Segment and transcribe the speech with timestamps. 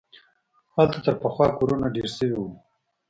[0.75, 2.49] هلته تر پخوا کورونه ډېر سوي وو.